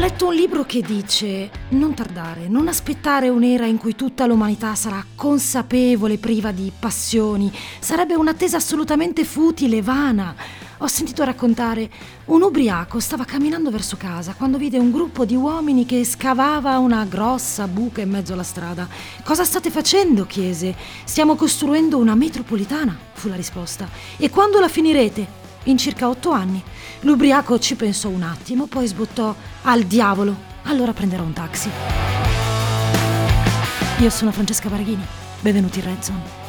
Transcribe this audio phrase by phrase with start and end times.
[0.00, 5.04] letto un libro che dice non tardare, non aspettare un'era in cui tutta l'umanità sarà
[5.14, 7.52] consapevole, priva di passioni.
[7.80, 10.34] Sarebbe un'attesa assolutamente futile, vana.
[10.78, 11.90] Ho sentito raccontare
[12.26, 17.04] un ubriaco stava camminando verso casa quando vide un gruppo di uomini che scavava una
[17.04, 18.88] grossa buca in mezzo alla strada.
[19.22, 20.24] Cosa state facendo?
[20.24, 20.74] chiese.
[21.04, 23.86] Stiamo costruendo una metropolitana, fu la risposta.
[24.16, 25.39] E quando la finirete?
[25.64, 26.62] In circa otto anni.
[27.00, 30.34] L'ubriaco ci pensò un attimo, poi sbottò al diavolo.
[30.64, 31.70] Allora prenderò un taxi.
[33.98, 35.04] Io sono Francesca Baraghini.
[35.40, 36.39] Benvenuti in Red Zone.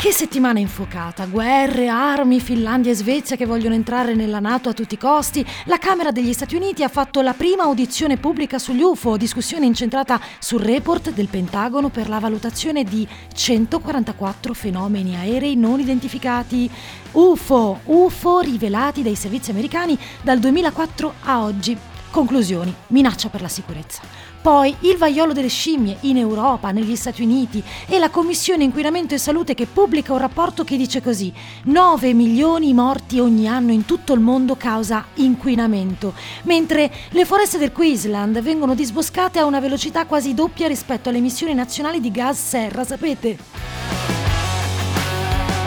[0.00, 4.94] Che settimana infuocata, guerre, armi, Finlandia e Svezia che vogliono entrare nella Nato a tutti
[4.94, 5.44] i costi.
[5.66, 10.18] La Camera degli Stati Uniti ha fatto la prima audizione pubblica sugli UFO, discussione incentrata
[10.38, 16.70] sul report del Pentagono per la valutazione di 144 fenomeni aerei non identificati.
[17.12, 21.76] UFO, UFO rivelati dai servizi americani dal 2004 a oggi.
[22.10, 24.29] Conclusioni, minaccia per la sicurezza.
[24.42, 29.18] Poi il vaiolo delle scimmie in Europa, negli Stati Uniti e la Commissione Inquinamento e
[29.18, 31.30] Salute che pubblica un rapporto che dice così
[31.64, 37.72] 9 milioni morti ogni anno in tutto il mondo causa inquinamento, mentre le foreste del
[37.72, 42.82] Queensland vengono disboscate a una velocità quasi doppia rispetto alle emissioni nazionali di gas serra,
[42.82, 43.89] sapete?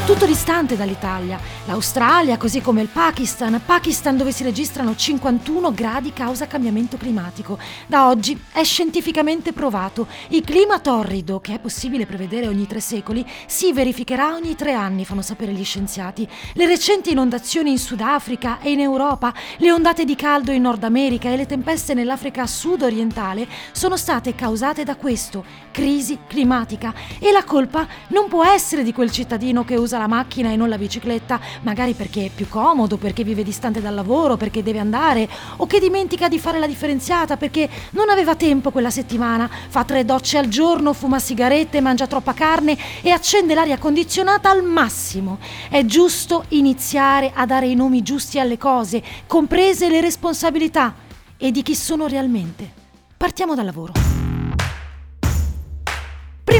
[0.05, 6.45] Tutto distante dall'Italia, l'Australia così come il Pakistan, Pakistan dove si registrano 51 gradi causa
[6.45, 7.57] cambiamento climatico.
[7.87, 13.25] Da oggi è scientificamente provato, il clima torrido, che è possibile prevedere ogni tre secoli,
[13.45, 16.27] si verificherà ogni tre anni, fanno sapere gli scienziati.
[16.51, 21.29] Le recenti inondazioni in Sudafrica e in Europa, le ondate di caldo in Nord America
[21.29, 26.93] e le tempeste nell'Africa sud-orientale sono state causate da questo, crisi climatica.
[27.17, 30.69] E la colpa non può essere di quel cittadino che usa la macchina e non
[30.69, 35.27] la bicicletta, magari perché è più comodo, perché vive distante dal lavoro, perché deve andare,
[35.57, 40.05] o che dimentica di fare la differenziata perché non aveva tempo quella settimana, fa tre
[40.05, 45.39] docce al giorno, fuma sigarette, mangia troppa carne e accende l'aria condizionata al massimo.
[45.69, 50.93] È giusto iniziare a dare i nomi giusti alle cose, comprese le responsabilità
[51.35, 52.71] e di chi sono realmente.
[53.17, 54.02] Partiamo dal lavoro.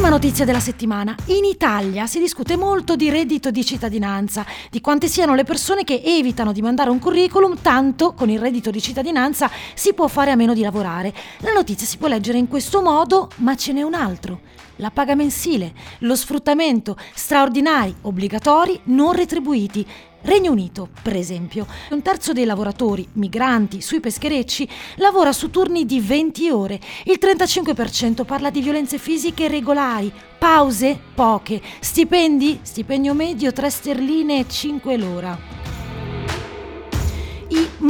[0.04, 1.16] Prima notizia della settimana.
[1.28, 6.02] In Italia si discute molto di reddito di cittadinanza, di quante siano le persone che
[6.04, 10.36] evitano di mandare un curriculum, tanto con il reddito di cittadinanza si può fare a
[10.36, 11.14] meno di lavorare.
[11.38, 14.42] La notizia si può leggere in questo modo, ma ce n'è un altro.
[14.78, 19.88] La paga mensile, lo sfruttamento, straordinari, obbligatori, non retribuiti
[20.24, 26.00] Regno Unito, per esempio, un terzo dei lavoratori migranti sui pescherecci lavora su turni di
[26.00, 30.98] 20 ore, il 35% parla di violenze fisiche regolari, pause?
[31.14, 35.53] Poche, stipendi, stipendio medio 3 sterline e 5 l'ora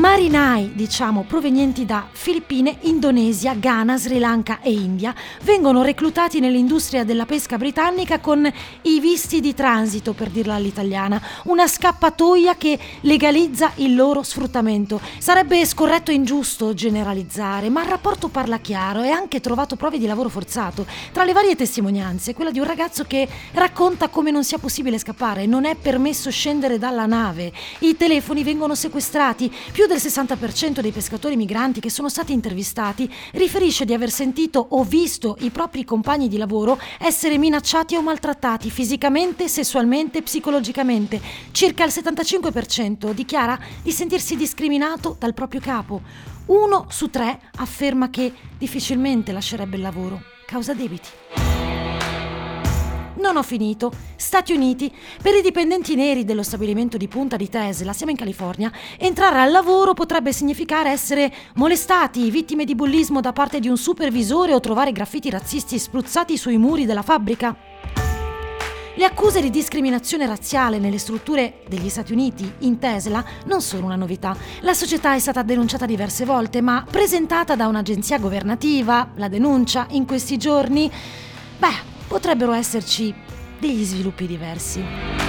[0.03, 7.25] marinai, diciamo, provenienti da Filippine, Indonesia, Ghana, Sri Lanka e India, vengono reclutati nell'industria della
[7.25, 8.45] pesca britannica con
[8.81, 14.99] i visti di transito, per dirla all'italiana, una scappatoia che legalizza il loro sfruttamento.
[15.19, 19.99] Sarebbe scorretto e ingiusto generalizzare, ma il rapporto parla chiaro e ha anche trovato prove
[19.99, 20.85] di lavoro forzato.
[21.13, 25.45] Tra le varie testimonianze, quella di un ragazzo che racconta come non sia possibile scappare,
[25.45, 31.35] non è permesso scendere dalla nave, i telefoni vengono sequestrati, più del 60% dei pescatori
[31.35, 36.37] migranti che sono stati intervistati riferisce di aver sentito o visto i propri compagni di
[36.37, 41.21] lavoro essere minacciati o maltrattati fisicamente, sessualmente, psicologicamente.
[41.51, 46.01] Circa il 75% dichiara di sentirsi discriminato dal proprio capo.
[46.47, 51.42] Uno su tre afferma che difficilmente lascerebbe il lavoro causa debiti.
[53.23, 53.89] Non ho finito.
[54.17, 54.93] Stati Uniti.
[55.21, 59.49] Per i dipendenti neri dello stabilimento di punta di Tesla, siamo in California, entrare al
[59.49, 64.91] lavoro potrebbe significare essere molestati, vittime di bullismo da parte di un supervisore o trovare
[64.91, 67.55] graffiti razzisti spruzzati sui muri della fabbrica.
[68.95, 73.95] Le accuse di discriminazione razziale nelle strutture degli Stati Uniti in Tesla non sono una
[73.95, 74.35] novità.
[74.63, 80.05] La società è stata denunciata diverse volte, ma presentata da un'agenzia governativa, la denuncia in
[80.05, 80.91] questi giorni,
[81.57, 83.11] beh, potrebbero esserci
[83.57, 85.22] degli sviluppi diversi.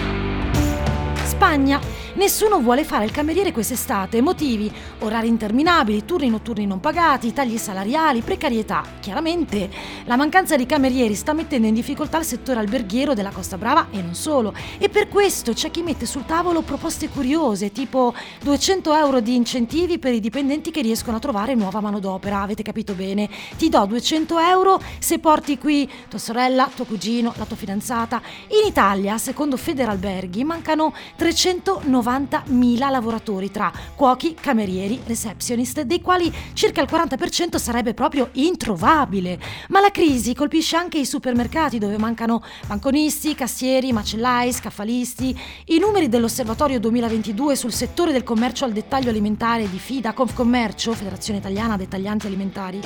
[1.45, 7.59] Spagna Nessuno vuole fare il cameriere quest'estate, motivi, orari interminabili, turni notturni non pagati, tagli
[7.59, 8.85] salariali, precarietà.
[9.01, 9.69] Chiaramente
[10.05, 14.01] la mancanza di camerieri sta mettendo in difficoltà il settore alberghiero della Costa Brava e
[14.01, 14.55] non solo.
[14.79, 19.99] E per questo c'è chi mette sul tavolo proposte curiose, tipo 200 euro di incentivi
[19.99, 22.43] per i dipendenti che riescono a trovare nuova manodopera.
[22.43, 23.29] Avete capito bene?
[23.57, 28.23] Ti do 200 euro se porti qui tua sorella, tuo cugino, la tua fidanzata.
[28.51, 36.81] In Italia, secondo Federalberghi, mancano 300 390.000 lavoratori tra cuochi, camerieri, receptionist, dei quali circa
[36.81, 39.39] il 40% sarebbe proprio introvabile.
[39.69, 45.37] Ma la crisi colpisce anche i supermercati dove mancano banconisti, cassieri, macellai, scaffalisti.
[45.67, 51.41] I numeri dell'Osservatorio 2022 sul settore del commercio al dettaglio alimentare di FIDA Confcommercio, Federazione
[51.41, 52.81] Italiana Dettaglianti Alimentari,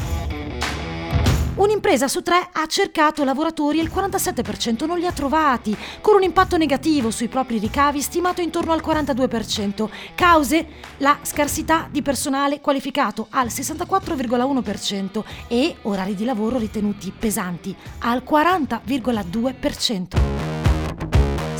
[1.58, 6.22] Un'impresa su tre ha cercato lavoratori e il 47% non li ha trovati, con un
[6.22, 9.88] impatto negativo sui propri ricavi stimato intorno al 42%.
[10.14, 10.66] Cause?
[10.98, 20.37] La scarsità di personale qualificato al 64,1% e orari di lavoro ritenuti pesanti al 40,2%.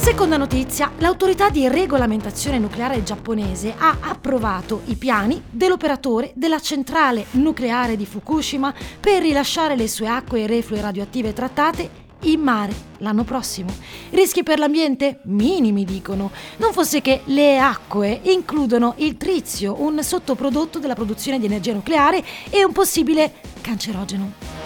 [0.09, 7.95] Seconda notizia, l'autorità di regolamentazione nucleare giapponese ha approvato i piani dell'operatore della centrale nucleare
[7.95, 11.91] di Fukushima per rilasciare le sue acque reflue radioattive trattate
[12.23, 13.71] in mare l'anno prossimo.
[14.09, 15.21] Rischi per l'ambiente?
[15.25, 16.31] Minimi, dicono.
[16.57, 22.25] Non fosse che le acque includono il trizio, un sottoprodotto della produzione di energia nucleare
[22.49, 24.58] e un possibile cancerogeno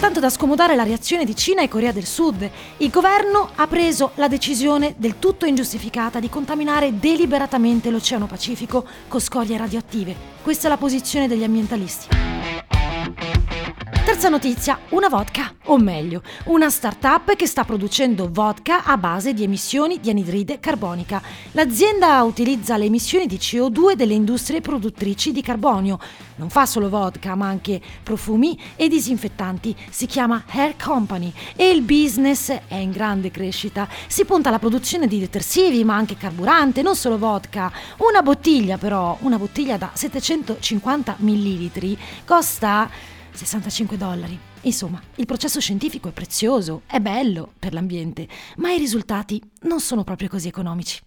[0.00, 2.48] tanto da scomodare la reazione di Cina e Corea del Sud.
[2.78, 9.20] Il governo ha preso la decisione del tutto ingiustificata di contaminare deliberatamente l'Oceano Pacifico con
[9.20, 10.16] scoglie radioattive.
[10.42, 12.39] Questa è la posizione degli ambientalisti.
[14.02, 19.44] Terza notizia, una vodka, o meglio, una startup che sta producendo vodka a base di
[19.44, 21.22] emissioni di anidride carbonica.
[21.52, 25.98] L'azienda utilizza le emissioni di CO2 delle industrie produttrici di carbonio.
[26.36, 29.76] Non fa solo vodka, ma anche profumi e disinfettanti.
[29.90, 33.86] Si chiama Hair Company e il business è in grande crescita.
[34.08, 37.70] Si punta alla produzione di detersivi, ma anche carburante, non solo vodka.
[37.98, 44.38] Una bottiglia però, una bottiglia da 750 ml, costa 65 dollari.
[44.62, 50.04] Insomma, il processo scientifico è prezioso, è bello per l'ambiente, ma i risultati non sono
[50.04, 51.00] proprio così economici.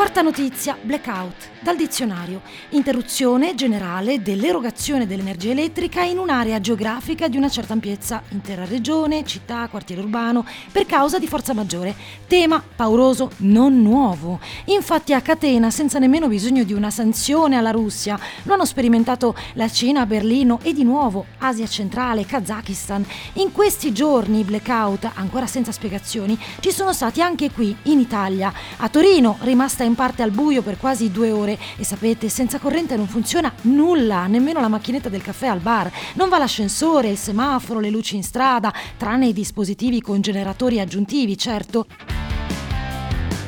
[0.00, 1.50] Quarta notizia, blackout.
[1.60, 8.64] Dal dizionario, interruzione generale dell'erogazione dell'energia elettrica in un'area geografica di una certa ampiezza, intera
[8.64, 11.94] regione, città, quartiere urbano, per causa di forza maggiore.
[12.26, 14.40] Tema pauroso, non nuovo.
[14.66, 19.68] Infatti a catena, senza nemmeno bisogno di una sanzione alla Russia, lo hanno sperimentato la
[19.68, 23.04] Cina, Berlino e di nuovo Asia centrale, Kazakistan.
[23.34, 28.50] In questi giorni blackout, ancora senza spiegazioni, ci sono stati anche qui, in Italia.
[28.78, 32.96] A Torino, rimasta in parte al buio per quasi due ore e sapete, senza corrente
[32.96, 35.90] non funziona nulla, nemmeno la macchinetta del caffè al bar.
[36.14, 41.36] Non va l'ascensore, il semaforo, le luci in strada, tranne i dispositivi con generatori aggiuntivi,
[41.36, 41.86] certo.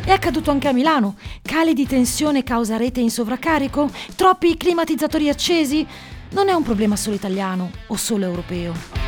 [0.05, 1.17] È accaduto anche a Milano.
[1.43, 3.89] Cali di tensione causa rete in sovraccarico?
[4.17, 5.87] Troppi climatizzatori accesi?
[6.31, 9.02] Non è un problema solo italiano o solo europeo.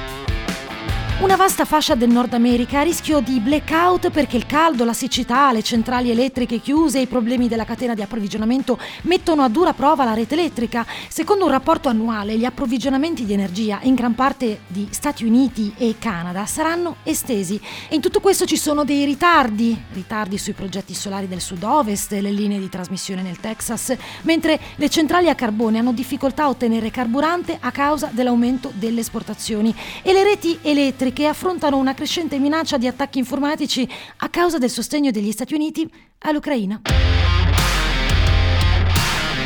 [1.21, 5.53] Una vasta fascia del Nord America a rischio di blackout perché il caldo, la siccità,
[5.53, 10.05] le centrali elettriche chiuse e i problemi della catena di approvvigionamento mettono a dura prova
[10.05, 10.85] la rete elettrica.
[11.09, 15.95] Secondo un rapporto annuale, gli approvvigionamenti di energia in gran parte di Stati Uniti e
[16.01, 21.29] Canada saranno estesi e in tutto questo ci sono dei ritardi, ritardi sui progetti solari
[21.29, 26.43] del sud-ovest le linee di trasmissione nel Texas, mentre le centrali a carbone hanno difficoltà
[26.43, 29.73] a ottenere carburante a causa dell'aumento delle esportazioni
[30.03, 34.71] e le reti elettriche che affrontano una crescente minaccia di attacchi informatici a causa del
[34.71, 35.89] sostegno degli Stati Uniti
[36.21, 36.81] all'Ucraina.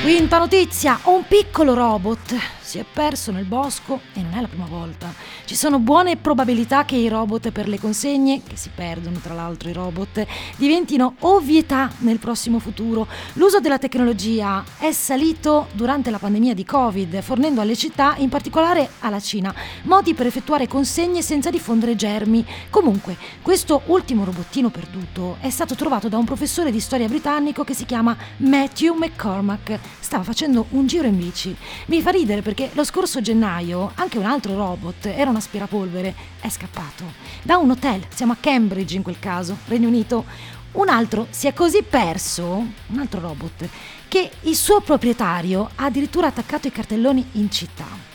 [0.03, 4.67] Quinta notizia, un piccolo robot si è perso nel bosco e non è la prima
[4.67, 5.11] volta.
[5.47, 9.71] Ci sono buone probabilità che i robot per le consegne, che si perdono tra l'altro
[9.71, 10.27] i robot,
[10.59, 13.07] diventino ovvietà nel prossimo futuro.
[13.35, 18.91] L'uso della tecnologia è salito durante la pandemia di Covid, fornendo alle città, in particolare
[18.99, 22.45] alla Cina, modi per effettuare consegne senza diffondere germi.
[22.69, 27.73] Comunque, questo ultimo robottino perduto è stato trovato da un professore di storia britannico che
[27.73, 29.79] si chiama Matthew McCormack.
[30.01, 31.57] Stava facendo un giro in bici.
[31.87, 36.13] Mi fa ridere perché perché lo scorso gennaio anche un altro robot, era un aspirapolvere,
[36.41, 37.05] è scappato.
[37.41, 40.25] Da un hotel, siamo a Cambridge in quel caso, Regno Unito.
[40.73, 42.45] Un altro si è così perso,
[42.89, 43.69] un altro robot,
[44.09, 48.08] che il suo proprietario ha addirittura attaccato i cartelloni in città.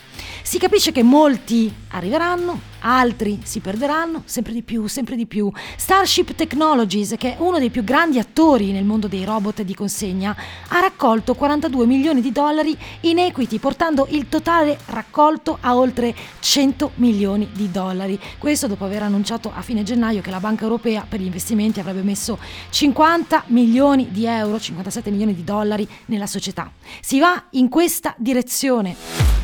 [0.46, 5.50] Si capisce che molti arriveranno, altri si perderanno, sempre di più, sempre di più.
[5.78, 10.36] Starship Technologies, che è uno dei più grandi attori nel mondo dei robot di consegna,
[10.68, 16.92] ha raccolto 42 milioni di dollari in equity, portando il totale raccolto a oltre 100
[16.96, 18.20] milioni di dollari.
[18.38, 22.04] Questo dopo aver annunciato a fine gennaio che la Banca Europea per gli investimenti avrebbe
[22.04, 22.38] messo
[22.70, 26.70] 50 milioni di euro, 57 milioni di dollari nella società.
[27.00, 29.43] Si va in questa direzione.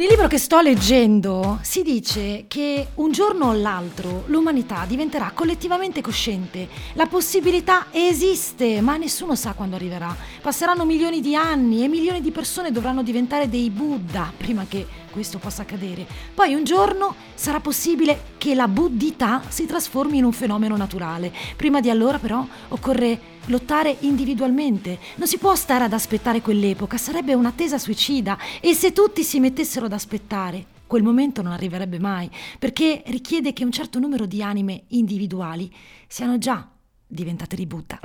[0.00, 6.00] Nel libro che sto leggendo si dice che un giorno o l'altro l'umanità diventerà collettivamente
[6.00, 6.68] cosciente.
[6.94, 10.16] La possibilità esiste, ma nessuno sa quando arriverà.
[10.40, 15.36] Passeranno milioni di anni e milioni di persone dovranno diventare dei Buddha prima che questo
[15.36, 16.06] possa accadere.
[16.32, 21.30] Poi un giorno sarà possibile che la buddhità si trasformi in un fenomeno naturale.
[21.56, 24.98] Prima di allora però occorre lottare individualmente.
[25.16, 29.86] Non si può stare ad aspettare quell'epoca, sarebbe un'attesa suicida e se tutti si mettessero
[29.86, 32.28] ad aspettare, quel momento non arriverebbe mai,
[32.58, 35.72] perché richiede che un certo numero di anime individuali
[36.08, 36.68] siano già
[37.06, 38.00] diventate di Buddha.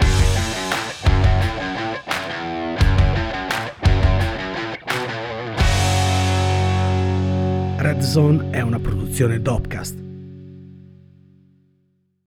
[7.77, 10.04] Red Zone è una produzione Dopcast